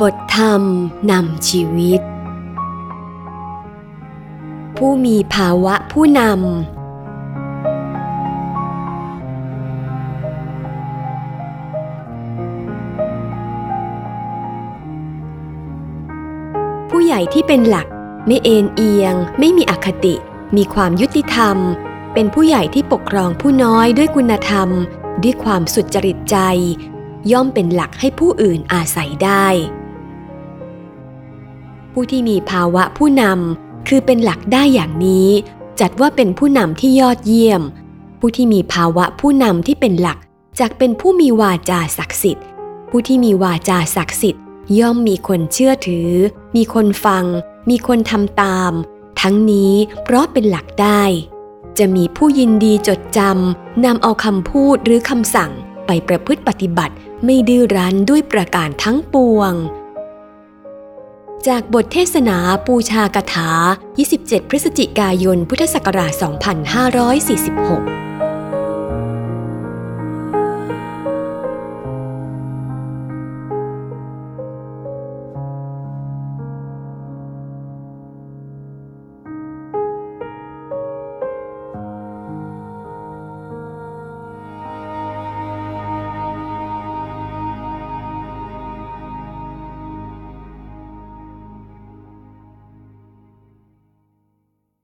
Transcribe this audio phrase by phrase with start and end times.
[0.00, 0.62] บทธรรม
[1.10, 2.00] นำชีวิต
[4.76, 6.30] ผู้มีภาวะผู้นำ
[16.90, 17.86] ผู้ใหญ่ที่เป็นหลัก
[18.26, 20.14] ไม่เอ็นเอียง ไม่มีอคติ
[20.56, 21.56] มีความยุติธรรม
[22.14, 24.68] เป็นผู้ใหญ่ที่ปกครองผู้น้อยด้วยคุณธรรม
[25.22, 26.38] ด้วยความสุจริตใจ
[27.32, 29.46] ย่อมเป็นหลักให้ผู้อื่นอาศัยได้
[31.92, 35.28] ผู้ที่มีภาวะผู้นำคือเป็นหลักได้อย่างนี้
[35.80, 37.62] จัดว่าเป็นผู้นำที่ยอดเยี่ยม
[38.18, 40.18] ผู้ที่มีภาวะผู้นำที่เป็นหลัก
[40.60, 42.46] จักเป็นผู้มีวาจาศักดิ์สิทธิ์
[42.88, 44.44] ผู้ที่มีวาจาศักดิ์สิทธิ์
[44.78, 46.10] ย่อมมีคนเชื่อถือ
[46.56, 47.24] มีคนฟัง
[47.70, 48.72] มีคนทำตาม
[49.20, 51.02] ทั้งนี้เพราะเป็นหลักได้
[51.78, 55.50] จะมีผู้ยินดีจดจำนำเอาคำพูดหรือคำสั่ง
[55.86, 59.52] ไปประพฤติปฏิบัติไม่ดื้อรั้นด้วยประการทั้งปวง
[61.48, 63.50] จากบทเทศนาปูชากถา
[63.98, 68.07] 27 พฤศจิกายน พุทธศักราช 2546